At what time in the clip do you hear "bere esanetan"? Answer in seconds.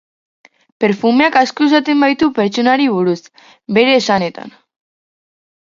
3.79-4.57